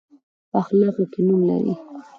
په 0.51 0.55
اخلاقو 0.61 1.03
کې 1.11 1.19
نوم 1.27 1.41
لري. 1.49 1.73